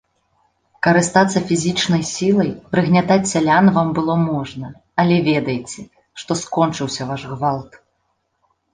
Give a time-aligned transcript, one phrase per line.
[0.85, 4.67] Карыстацца фізічнай сілай, прыгнятаць сялян вам было можна,
[5.05, 5.81] але ведайце,
[6.25, 7.71] што скончыўся ваш гвалт!